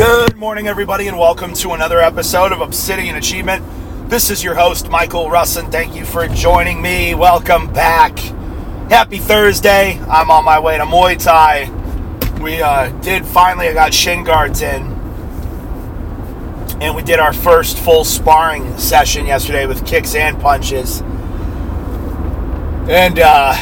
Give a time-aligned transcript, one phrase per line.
[0.00, 3.62] Good morning, everybody, and welcome to another episode of Obsidian Achievement.
[4.08, 5.70] This is your host, Michael Russin.
[5.70, 7.14] Thank you for joining me.
[7.14, 8.18] Welcome back.
[8.88, 10.00] Happy Thursday.
[10.08, 11.68] I'm on my way to Muay Thai.
[12.40, 14.84] We uh, did finally, I got shin guards in,
[16.80, 21.02] and we did our first full sparring session yesterday with kicks and punches.
[22.88, 23.52] And uh,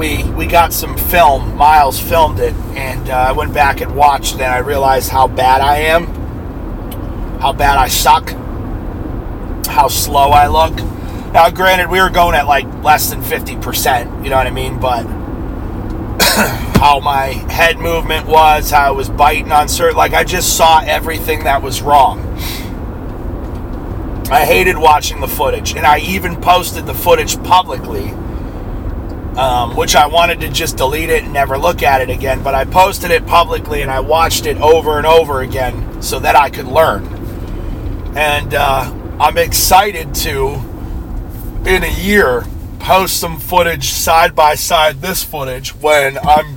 [0.00, 1.56] we we got some film.
[1.56, 5.60] Miles filmed it, and uh, I went back and watched, and I realized how bad
[5.60, 6.06] I am,
[7.38, 8.30] how bad I suck,
[9.66, 10.74] how slow I look.
[11.34, 14.24] Now, granted, we were going at like less than fifty percent.
[14.24, 14.80] You know what I mean?
[14.80, 15.02] But
[16.78, 20.80] how my head movement was, how I was biting on certain, like I just saw
[20.80, 22.20] everything that was wrong.
[24.30, 28.14] I hated watching the footage, and I even posted the footage publicly
[29.36, 32.42] um, which I wanted to just delete it and never look at it again.
[32.42, 36.36] But I posted it publicly and I watched it over and over again so that
[36.36, 37.04] I could learn.
[38.16, 40.54] And uh, I'm excited to,
[41.64, 42.44] in a year,
[42.80, 46.56] post some footage side by side this footage when I'm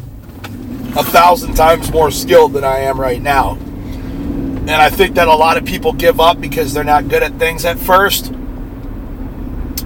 [0.95, 3.55] a thousand times more skilled than I am right now.
[3.55, 7.33] And I think that a lot of people give up because they're not good at
[7.33, 8.33] things at first.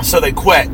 [0.04, 0.70] So they quit.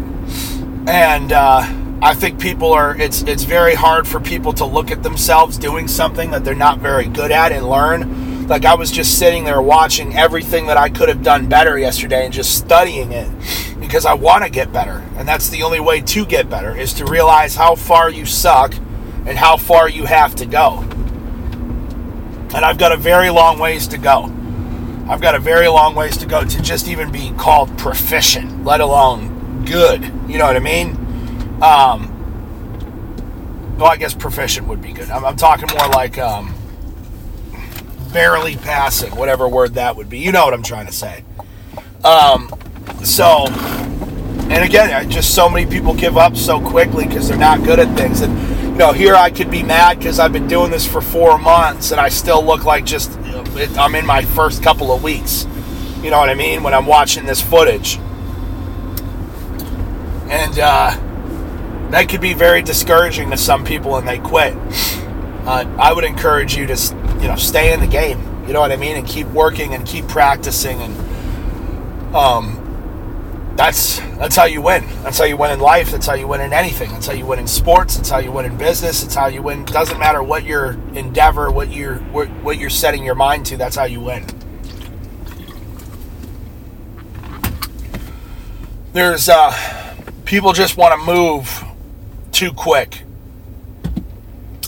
[0.86, 5.04] And, uh, I think people are it's it's very hard for people to look at
[5.04, 8.46] themselves doing something that they're not very good at and learn.
[8.50, 12.26] Like I was just sitting there watching everything that I could have done better yesterday
[12.26, 13.32] and just studying it
[13.80, 15.02] because I want to get better.
[15.16, 18.76] And that's the only way to get better is to realize how far you suck
[19.26, 20.80] and how far you have to go.
[22.54, 24.24] And I've got a very long ways to go.
[25.08, 28.82] I've got a very long ways to go to just even be called proficient, let
[28.82, 30.04] alone good.
[30.28, 31.03] You know what I mean?
[31.64, 32.10] Um,
[33.78, 35.10] well, I guess proficient would be good.
[35.10, 36.54] I'm, I'm talking more like um,
[38.12, 40.20] barely passing, whatever word that would be.
[40.20, 41.24] You know what I'm trying to say.
[42.04, 42.54] Um,
[43.06, 47.80] so, and again, just so many people give up so quickly because they're not good
[47.80, 48.20] at things.
[48.20, 51.38] And you know, here I could be mad because I've been doing this for four
[51.38, 53.18] months and I still look like just
[53.78, 55.48] I'm in my first couple of weeks.
[56.02, 56.62] You know what I mean?
[56.62, 58.00] When I'm watching this footage.
[60.30, 60.98] And uh,
[61.94, 64.56] that could be very discouraging to some people and they quit.
[65.46, 66.74] Uh, I would encourage you to,
[67.22, 68.20] you know, stay in the game.
[68.48, 74.36] You know what I mean, and keep working and keep practicing, and um, that's that's
[74.36, 74.84] how you win.
[75.04, 75.92] That's how you win in life.
[75.92, 76.90] That's how you win in anything.
[76.90, 77.96] That's how you win in sports.
[77.96, 79.04] That's how you win in business.
[79.04, 79.64] It's how you win.
[79.64, 83.58] Doesn't matter what your endeavor, what you're what, what you're setting your mind to.
[83.58, 84.26] That's how you win.
[88.92, 91.63] There's uh, people just want to move
[92.44, 93.04] too quick.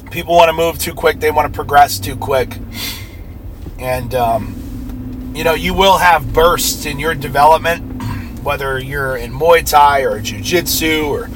[0.10, 1.20] People want to move too quick.
[1.20, 2.58] They want to progress too quick.
[3.80, 8.02] And, um, you know, you will have bursts in your development,
[8.44, 11.30] whether you're in Muay Thai or Jiu Jitsu or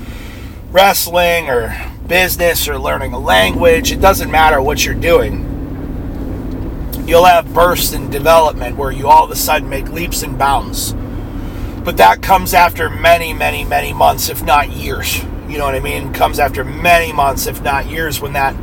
[0.72, 1.76] wrestling or
[2.08, 3.92] business or learning a language.
[3.92, 5.44] It doesn't matter what you're doing.
[7.06, 10.94] You'll have bursts in development where you all of a sudden make leaps and bounds.
[11.84, 15.80] But that comes after many, many, many months, if not years you know what I
[15.80, 18.56] mean, comes after many months, if not years, when that,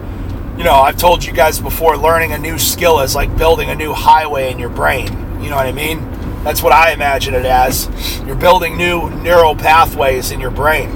[0.56, 3.74] you know, I've told you guys before, learning a new skill is like building a
[3.74, 5.08] new highway in your brain.
[5.42, 6.00] You know what I mean?
[6.44, 7.90] That's what I imagine it as.
[8.24, 10.90] You're building new neural pathways in your brain.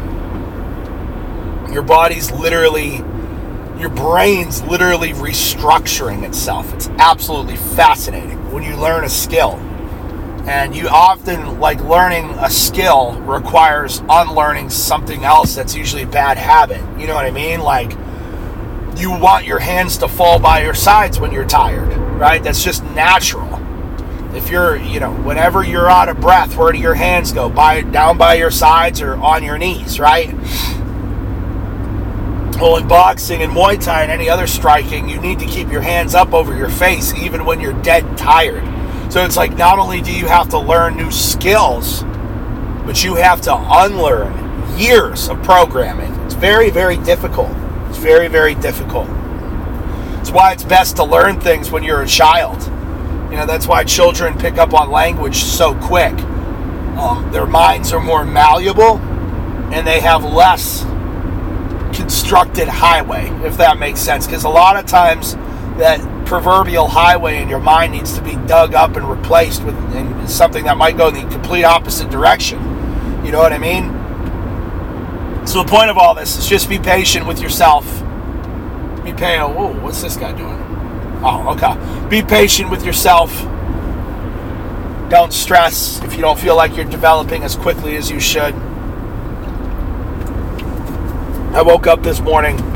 [1.73, 2.99] Your body's literally,
[3.79, 6.73] your brain's literally restructuring itself.
[6.75, 9.61] It's absolutely fascinating when you learn a skill
[10.51, 16.37] and you often like learning a skill requires unlearning something else that's usually a bad
[16.37, 16.81] habit.
[16.99, 17.61] You know what i mean?
[17.61, 17.93] Like
[18.99, 22.43] you want your hands to fall by your sides when you're tired right?
[22.43, 23.49] That's just natural.
[24.35, 27.49] If you're you know whenever you're out of breath where do your hands go?
[27.49, 30.35] By down by your sides or on your knees right?
[32.61, 35.83] Well in boxing and muay thai and any other striking you need to keep your
[35.83, 38.80] hands up over your face even when you're dead tired
[39.11, 42.05] so it's like not only do you have to learn new skills,
[42.85, 46.13] but you have to unlearn years of programming.
[46.25, 47.51] It's very, very difficult.
[47.89, 49.09] It's very, very difficult.
[50.21, 52.63] It's why it's best to learn things when you're a child.
[53.31, 56.15] You know, that's why children pick up on language so quick.
[56.97, 58.99] Um, their minds are more malleable
[59.73, 60.83] and they have less
[61.97, 64.27] constructed highway, if that makes sense.
[64.27, 65.35] Because a lot of times
[65.79, 69.75] that proverbial highway in your mind needs to be dug up and replaced with
[70.29, 72.57] something that might go in the complete opposite direction.
[73.25, 73.89] You know what I mean?
[75.45, 77.85] So the point of all this is just be patient with yourself.
[79.03, 79.57] Be patient.
[79.57, 80.57] Whoa, what's this guy doing?
[81.25, 82.09] Oh, okay.
[82.09, 83.37] Be patient with yourself.
[85.11, 88.55] Don't stress if you don't feel like you're developing as quickly as you should.
[91.57, 92.70] I woke up this morning.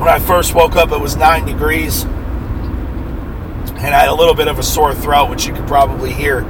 [0.00, 2.04] When I first woke up, it was nine degrees.
[2.04, 6.40] And I had a little bit of a sore throat, which you could probably hear.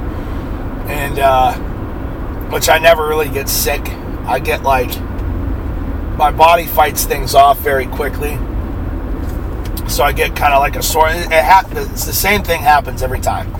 [0.87, 1.55] And, uh,
[2.49, 3.81] which I never really get sick.
[4.25, 4.97] I get like,
[6.17, 8.37] my body fights things off very quickly.
[9.89, 11.09] So I get kind of like a sore.
[11.09, 13.53] It ha- it's the same thing happens every time.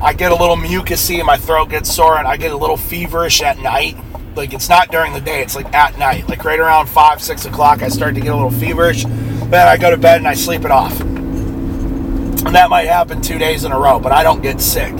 [0.00, 2.76] I get a little mucusy and my throat gets sore, and I get a little
[2.76, 3.96] feverish at night.
[4.36, 6.28] Like it's not during the day; it's like at night.
[6.28, 9.04] Like right around five, six o'clock, I start to get a little feverish.
[9.04, 11.00] Then I go to bed and I sleep it off.
[11.00, 14.96] And that might happen two days in a row, but I don't get sick.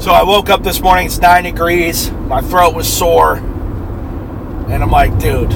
[0.00, 1.06] So I woke up this morning.
[1.06, 2.10] It's nine degrees.
[2.10, 5.50] My throat was sore, and I'm like, dude,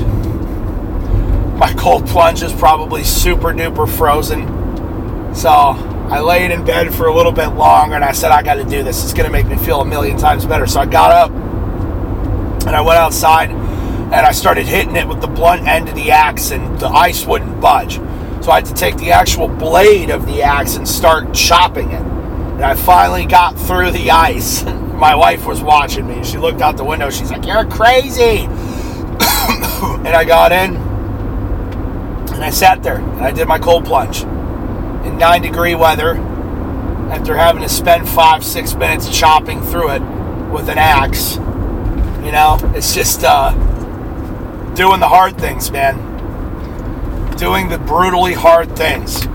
[1.59, 4.47] my cold plunge is probably super duper frozen.
[5.35, 8.55] So I laid in bed for a little bit longer and I said, I got
[8.55, 9.05] to do this.
[9.05, 10.67] It's going to make me feel a million times better.
[10.67, 11.31] So I got up
[12.67, 16.11] and I went outside and I started hitting it with the blunt end of the
[16.11, 17.95] axe and the ice wouldn't budge.
[18.45, 22.03] So I had to take the actual blade of the axe and start chopping it.
[22.03, 24.65] And I finally got through the ice.
[24.97, 26.25] My wife was watching me.
[26.25, 27.11] She looked out the window.
[27.11, 28.47] She's like, You're crazy.
[28.47, 30.77] and I got in
[32.37, 36.17] and I sat there and I did my cold plunge in nine degree weather
[37.11, 40.03] after having to spend five, six minutes chopping through it
[40.53, 41.39] with an axe.
[42.27, 43.53] You know, it's just uh,
[44.75, 45.97] doing the hard things, man.
[47.37, 49.27] Doing the brutally hard things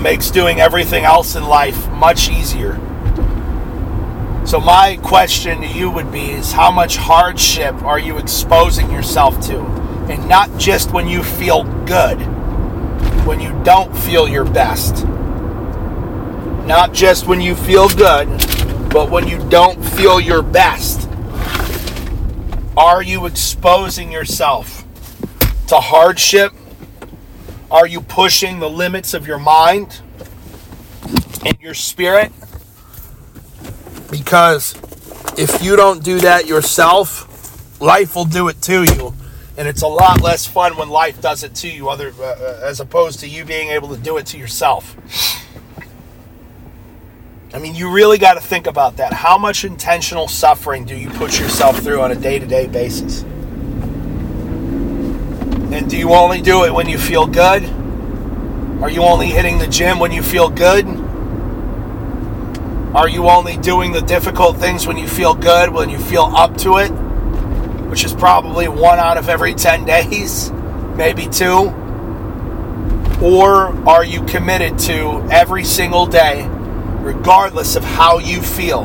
[0.00, 2.74] makes doing everything else in life much easier.
[4.44, 9.40] So, my question to you would be is how much hardship are you exposing yourself
[9.46, 9.60] to?
[10.10, 12.18] And not just when you feel good
[13.26, 15.06] when you don't feel your best.
[16.66, 18.28] Not just when you feel good,
[18.90, 21.08] but when you don't feel your best.
[22.76, 24.84] Are you exposing yourself
[25.68, 26.52] to hardship?
[27.70, 30.00] Are you pushing the limits of your mind
[31.44, 32.32] and your spirit?
[34.10, 34.74] Because
[35.38, 39.14] if you don't do that yourself, life will do it to you
[39.56, 42.60] and it's a lot less fun when life does it to you other uh, uh,
[42.62, 44.96] as opposed to you being able to do it to yourself
[47.54, 49.12] i mean you really got to think about that.
[49.12, 53.22] How much intentional suffering do you put yourself through on a day-to-day basis?
[55.72, 57.64] And do you only do it when you feel good?
[58.82, 60.86] Are you only hitting the gym when you feel good?
[62.94, 66.58] Are you only doing the difficult things when you feel good when you feel up
[66.58, 66.90] to it?
[67.88, 70.50] Which is probably one out of every 10 days,
[70.96, 71.72] maybe two?
[73.22, 76.42] Or are you committed to every single day,
[77.02, 78.84] regardless of how you feel?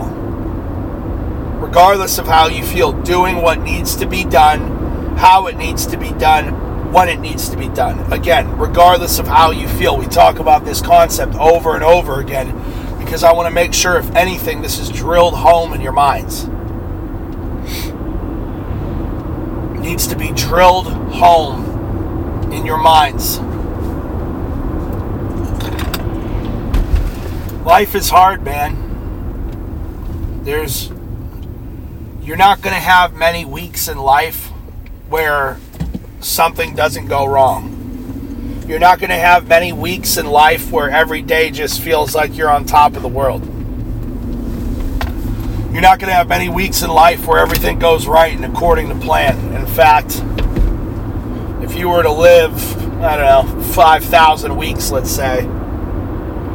[1.60, 5.98] Regardless of how you feel, doing what needs to be done, how it needs to
[5.98, 8.12] be done, when it needs to be done.
[8.12, 12.48] Again, regardless of how you feel, we talk about this concept over and over again
[13.00, 16.48] because I want to make sure, if anything, this is drilled home in your minds.
[19.88, 23.40] needs to be drilled home in your minds.
[27.68, 30.42] Life is hard, man.
[30.46, 30.90] There's
[32.22, 34.46] you're not going to have many weeks in life
[35.10, 35.60] where
[36.22, 38.64] something doesn't go wrong.
[38.70, 42.38] You're not going to have many weeks in life where every day just feels like
[42.38, 43.46] you're on top of the world.
[45.74, 48.88] You're not going to have many weeks in life where everything goes right and according
[48.88, 49.54] to plan.
[49.54, 50.24] In fact,
[51.62, 55.42] if you were to live, I don't know, 5,000 weeks, let's say,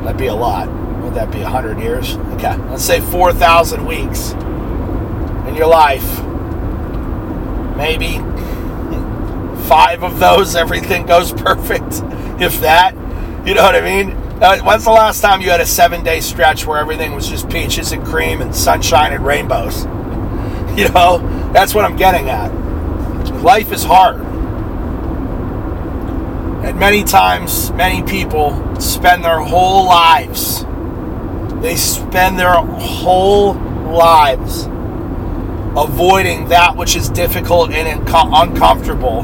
[0.05, 0.82] that'd be a lot.
[1.13, 2.17] Would that be 100 years?
[2.17, 6.23] Okay, let's say 4,000 weeks in your life.
[7.77, 8.17] Maybe
[9.69, 12.01] five of those, everything goes perfect.
[12.41, 12.95] If that,
[13.47, 14.13] you know what I mean?
[14.43, 17.47] Uh, when's the last time you had a seven day stretch where everything was just
[17.51, 19.85] peaches and cream and sunshine and rainbows?
[20.79, 21.19] You know,
[21.53, 22.49] that's what I'm getting at.
[23.43, 24.23] Life is hard.
[26.65, 30.65] And many times, many people spend their whole lives,
[31.63, 34.65] they spend their whole lives
[35.75, 39.23] avoiding that which is difficult and uncomfortable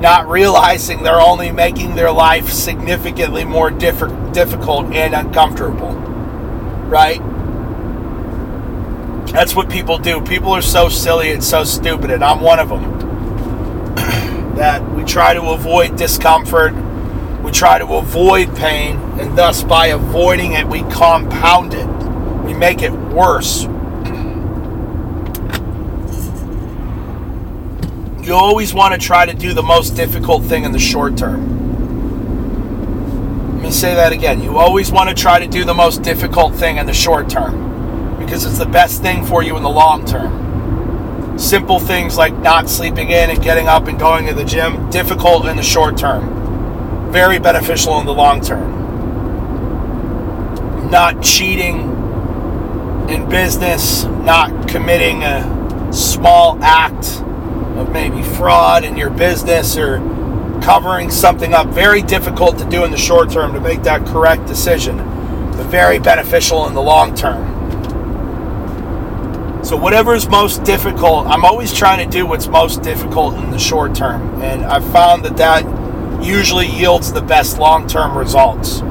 [0.00, 5.94] not realizing they're only making their life significantly more diff- difficult and uncomfortable.
[6.88, 7.18] Right?
[9.32, 10.20] That's what people do.
[10.20, 13.94] People are so silly and so stupid, and I'm one of them.
[14.56, 16.74] that we try to avoid discomfort,
[17.46, 21.86] We try to avoid pain, and thus by avoiding it, we compound it.
[22.44, 23.62] We make it worse.
[28.26, 31.54] You always want to try to do the most difficult thing in the short term.
[33.54, 34.42] Let me say that again.
[34.42, 38.18] You always want to try to do the most difficult thing in the short term
[38.18, 41.38] because it's the best thing for you in the long term.
[41.38, 45.46] Simple things like not sleeping in and getting up and going to the gym, difficult
[45.46, 46.45] in the short term,
[47.10, 48.84] very beneficial in the long term.
[50.90, 51.80] Not cheating
[53.08, 57.22] in business, not committing a small act
[57.78, 59.98] of maybe fraud in your business or
[60.62, 61.68] covering something up.
[61.68, 65.98] Very difficult to do in the short term to make that correct decision, but very
[65.98, 67.54] beneficial in the long term.
[69.64, 73.58] So, whatever is most difficult, I'm always trying to do what's most difficult in the
[73.58, 74.40] short term.
[74.40, 75.64] And I've found that that
[76.26, 78.82] usually yields the best long term results.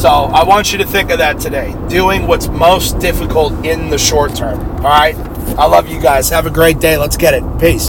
[0.00, 3.98] So, I want you to think of that today doing what's most difficult in the
[3.98, 4.60] short term.
[4.78, 5.16] All right?
[5.56, 6.30] I love you guys.
[6.30, 6.96] Have a great day.
[6.96, 7.42] Let's get it.
[7.60, 7.82] Peace.